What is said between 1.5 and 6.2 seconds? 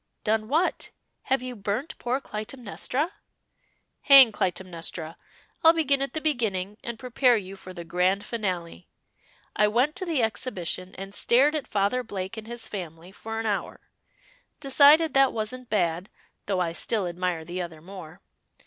burnt poor Clytemnestra?" "Hang Clytemnestra! I'll begin at